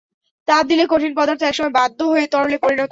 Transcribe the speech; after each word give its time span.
তাপ 0.47 0.63
দিলে 0.67 0.83
কঠিন 0.89 1.11
পদার্থ 1.15 1.41
এক 1.43 1.55
সময় 1.55 1.73
বাধ্য 1.73 1.99
হয়ে 2.03 2.25
তরলে 2.27 2.57
পরিণত 2.57 2.67
হয়। 2.67 2.79